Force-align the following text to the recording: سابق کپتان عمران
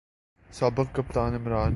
سابق 0.49 0.87
کپتان 0.95 1.35
عمران 1.35 1.69